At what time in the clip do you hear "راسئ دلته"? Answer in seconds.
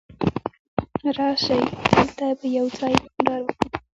1.17-2.25